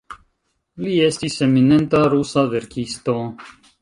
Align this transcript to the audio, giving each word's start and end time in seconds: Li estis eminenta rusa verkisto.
Li 0.85 0.93
estis 1.09 1.37
eminenta 1.47 2.01
rusa 2.15 2.45
verkisto. 2.55 3.17